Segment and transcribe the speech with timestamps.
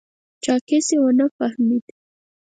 [0.43, 1.85] چاکېس یې و نه فهمېد.